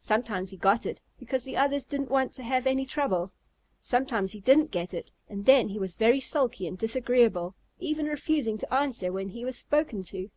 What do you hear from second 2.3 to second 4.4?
to have any trouble. Sometimes he